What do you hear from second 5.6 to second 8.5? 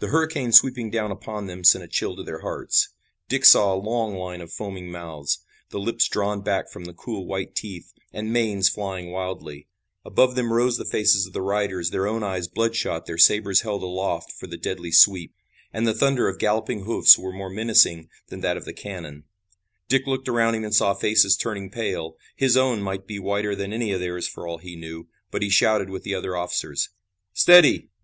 the lips drawn back from the cruel white teeth, and